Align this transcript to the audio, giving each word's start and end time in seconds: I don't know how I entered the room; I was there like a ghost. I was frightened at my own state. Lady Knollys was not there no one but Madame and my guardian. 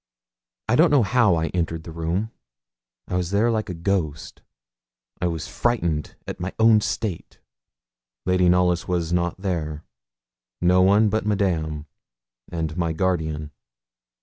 I 0.67 0.75
don't 0.75 0.89
know 0.89 1.03
how 1.03 1.35
I 1.35 1.49
entered 1.49 1.83
the 1.83 1.91
room; 1.91 2.31
I 3.07 3.15
was 3.15 3.29
there 3.29 3.51
like 3.51 3.69
a 3.69 3.75
ghost. 3.75 4.41
I 5.21 5.27
was 5.27 5.47
frightened 5.47 6.15
at 6.25 6.39
my 6.39 6.53
own 6.57 6.81
state. 6.81 7.39
Lady 8.25 8.49
Knollys 8.49 8.87
was 8.87 9.13
not 9.13 9.39
there 9.39 9.83
no 10.59 10.81
one 10.81 11.09
but 11.09 11.27
Madame 11.27 11.85
and 12.51 12.75
my 12.75 12.93
guardian. 12.93 13.51